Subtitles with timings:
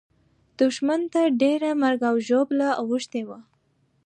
[0.59, 3.39] دښمن ته ډېره مرګ او ژوبله اوښتې وه.